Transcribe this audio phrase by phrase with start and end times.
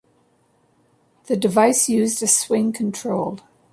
[1.25, 3.41] The device used a swing-control.